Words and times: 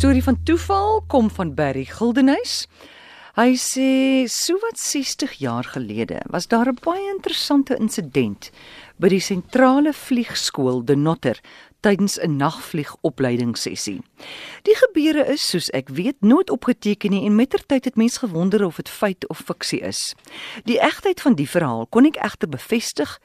storie 0.00 0.22
van 0.24 0.42
toeval 0.42 1.02
kom 1.06 1.26
van 1.30 1.50
Barry 1.54 1.82
Gildenhuys. 1.84 2.62
Hy 3.36 3.52
sê 3.60 3.88
sowat 4.32 4.78
60 4.80 5.34
jaar 5.42 5.66
gelede 5.74 6.22
was 6.32 6.48
daar 6.48 6.72
'n 6.72 6.78
baie 6.80 7.04
interessante 7.12 7.76
insident 7.76 8.50
by 8.96 9.08
die 9.08 9.20
sentrale 9.20 9.92
vliegskool 9.92 10.84
De 10.84 10.96
Notter 10.96 11.40
tydens 11.80 12.16
'n 12.16 12.36
nagvliegopleidingssessie. 12.36 14.00
Die 14.62 14.76
gebeure 14.76 15.26
is, 15.26 15.48
soos 15.48 15.70
ek 15.70 15.88
weet, 15.88 16.16
nooit 16.20 16.50
opgeteken 16.50 17.10
nie 17.10 17.26
en 17.26 17.34
mettertyd 17.34 17.84
het 17.84 17.96
mense 17.96 18.18
gewonder 18.18 18.64
of 18.64 18.76
dit 18.76 18.88
feit 18.88 19.28
of 19.28 19.42
fiksie 19.44 19.80
is. 19.80 20.14
Die 20.64 20.80
egtheid 20.80 21.20
van 21.20 21.34
die 21.34 21.48
verhaal 21.48 21.86
kon 21.86 22.06
ek 22.06 22.16
egter 22.16 22.48
bevestig 22.48 23.20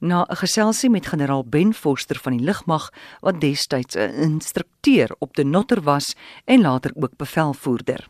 na 0.00 0.26
'n 0.28 0.36
geselsie 0.36 0.90
met 0.90 1.06
generaal 1.06 1.44
Ben 1.44 1.74
Forster 1.74 2.18
van 2.18 2.36
die 2.36 2.44
lugmag 2.44 2.90
wat 3.20 3.40
destyds 3.40 3.94
'n 3.94 4.14
instrukteur 4.14 5.14
op 5.18 5.34
De 5.36 5.44
Notter 5.44 5.82
was 5.82 6.14
en 6.44 6.60
later 6.60 6.90
ook 6.94 7.16
bevelvoerder. 7.16 8.08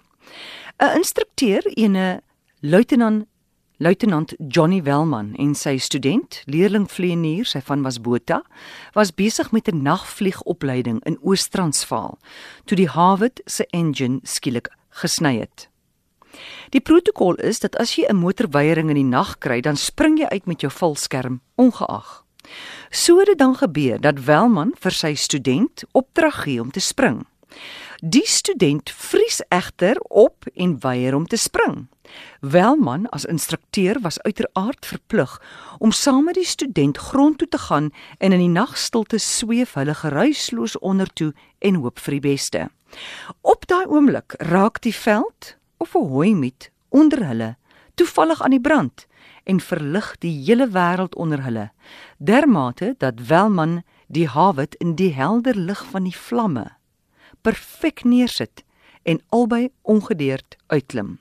'n 0.79 0.97
Instrukteur, 0.97 1.67
ene 1.67 2.23
luitenant 2.61 3.27
Luitenant 3.83 4.35
Johnny 4.49 4.83
Welman 4.83 5.31
en 5.41 5.55
sy 5.57 5.79
student, 5.81 6.43
leerlingvlieënier, 6.45 7.47
sy 7.49 7.63
van 7.65 7.81
was 7.81 7.97
Botha, 8.05 8.43
was 8.93 9.15
besig 9.17 9.53
met 9.57 9.73
'n 9.73 9.83
nagvliegopleiding 9.83 11.01
in 11.05 11.17
Oos-Transvaal 11.23 12.19
toe 12.65 12.77
die 12.77 12.89
Harvard 12.89 13.41
se 13.45 13.67
engine 13.71 14.21
skielik 14.23 14.69
gesny 14.91 15.39
het. 15.39 15.70
Die 16.71 16.81
protokol 16.81 17.35
is 17.35 17.61
dat 17.61 17.77
as 17.77 17.95
jy 17.95 18.07
'n 18.09 18.17
motorweiering 18.17 18.89
in 18.89 18.97
die 18.97 19.11
nag 19.17 19.39
kry, 19.39 19.61
dan 19.61 19.77
spring 19.77 20.19
jy 20.19 20.27
uit 20.27 20.47
met 20.47 20.61
jou 20.61 20.73
valskerm 20.73 21.41
ongeag. 21.57 22.25
So 22.91 23.19
het 23.19 23.27
dit 23.27 23.39
dan 23.39 23.57
gebeur 23.57 24.01
dat 24.01 24.25
Welman 24.25 24.75
vir 24.81 24.93
sy 24.93 25.15
student 25.15 25.85
opdrag 25.93 26.43
gee 26.43 26.61
om 26.61 26.71
te 26.71 26.81
spring. 26.81 27.27
Die 28.01 28.27
student 28.27 28.91
vries 28.91 29.43
egter 29.49 30.01
op 30.09 30.47
en 30.55 30.81
weier 30.81 31.15
om 31.15 31.27
te 31.27 31.37
spring. 31.37 31.89
Welman 32.41 33.09
as 33.09 33.25
instrukteur 33.25 34.01
was 34.01 34.21
uiteraard 34.21 34.87
verplig 34.87 35.43
om 35.79 35.93
saam 35.93 36.25
met 36.25 36.35
die 36.35 36.47
student 36.47 36.97
grond 36.97 37.39
toe 37.39 37.49
te 37.49 37.59
gaan 37.59 37.91
en 38.19 38.33
in 38.33 38.39
die 38.39 38.49
nagstilte 38.49 39.19
sweef 39.19 39.75
hulle 39.75 39.95
geruisloos 39.95 40.79
ondertoe 40.79 41.33
en 41.59 41.75
hoop 41.75 41.99
vir 41.99 42.17
die 42.19 42.25
beste. 42.31 42.69
Op 43.41 43.67
daai 43.67 43.87
oomblik 43.87 44.35
raak 44.39 44.81
die 44.83 44.95
veld 44.95 45.57
of 45.81 45.95
'n 45.95 46.09
hooimiet 46.13 46.71
onder 46.89 47.27
hulle 47.27 47.57
toevallig 47.95 48.43
aan 48.43 48.57
die 48.57 48.61
brand 48.61 49.07
en 49.45 49.61
verlig 49.61 50.15
die 50.19 50.37
hele 50.45 50.69
wêreld 50.69 51.15
onder 51.15 51.43
hulle 51.43 51.71
dermate 52.19 52.95
dat 52.99 53.27
Welman 53.27 53.83
die 54.07 54.29
Harvard 54.29 54.75
in 54.75 54.95
die 54.95 55.13
helder 55.15 55.57
lig 55.57 55.85
van 55.93 56.05
die 56.05 56.17
vlamme 56.17 56.67
perfek 57.41 58.05
neersit 58.05 58.65
en 59.03 59.21
albei 59.29 59.69
ongedeerd 59.83 60.57
uitklim. 60.67 61.19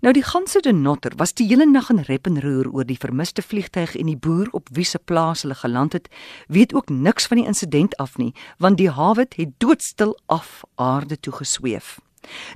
Nou 0.00 0.12
die 0.16 0.24
ganse 0.24 0.60
de 0.64 0.72
Notter 0.72 1.12
was 1.16 1.34
die 1.36 1.46
hele 1.46 1.66
nag 1.68 1.90
in 1.92 2.00
rep 2.08 2.26
en 2.26 2.40
roer 2.40 2.70
oor 2.72 2.86
die 2.88 2.98
vermiste 3.00 3.42
vliegtyg 3.42 3.96
en 4.00 4.08
die 4.08 4.16
boer 4.16 4.48
op 4.56 4.68
wie 4.72 4.84
se 4.84 4.98
plaas 4.98 5.42
hulle 5.44 5.54
geland 5.60 5.92
het, 5.92 6.08
weet 6.48 6.72
ook 6.74 6.88
niks 6.88 7.26
van 7.26 7.36
die 7.36 7.46
insident 7.46 7.96
af 7.96 8.16
nie, 8.16 8.32
want 8.58 8.80
die 8.80 8.88
Harvard 8.88 9.36
het 9.36 9.52
doodstil 9.58 10.16
af 10.26 10.62
aarde 10.74 11.20
toe 11.20 11.32
gesweef. 11.42 11.98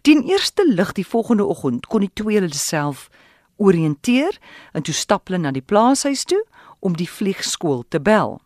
Die 0.03 0.17
eerste 0.31 0.65
lig 0.67 0.93
die 0.93 1.07
volgende 1.07 1.45
oggend 1.45 1.87
kon 1.87 2.01
die 2.01 2.13
twee 2.13 2.41
hulle 2.41 2.55
self 2.55 3.09
orienteer 3.57 4.39
en 4.73 4.83
toe 4.83 4.95
stap 4.95 5.29
hulle 5.29 5.39
na 5.39 5.53
die 5.55 5.65
plaashuis 5.65 6.25
toe 6.25 6.43
om 6.81 6.97
die 6.97 7.09
vliegskool 7.09 7.85
te 7.89 8.01
bel. 8.01 8.41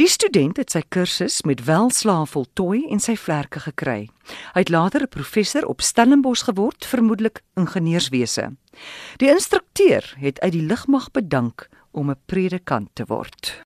Die 0.00 0.08
student 0.08 0.56
het 0.56 0.72
sy 0.72 0.80
kursus 0.88 1.42
met 1.44 1.66
welslae 1.66 2.24
voltooi 2.24 2.86
en 2.88 3.00
sy 3.02 3.12
vlerke 3.20 3.60
gekry. 3.60 4.06
Hy 4.54 4.60
het 4.64 4.72
later 4.72 5.02
'n 5.02 5.08
professor 5.08 5.66
op 5.66 5.80
Stellenbosch 5.80 6.44
geword, 6.48 6.84
vermoedelik 6.84 7.42
ingenieurswese. 7.56 8.56
Die 9.18 9.28
instrukteur 9.28 10.14
het 10.16 10.40
uit 10.40 10.52
die 10.52 10.62
lugmag 10.62 11.10
bedank 11.10 11.68
om 11.92 12.10
'n 12.10 12.20
predikant 12.26 12.88
te 12.94 13.04
word. 13.04 13.62